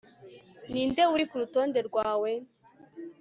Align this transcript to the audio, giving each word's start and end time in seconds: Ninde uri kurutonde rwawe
Ninde 0.71 1.03
uri 1.13 1.25
kurutonde 1.29 1.79
rwawe 1.87 2.31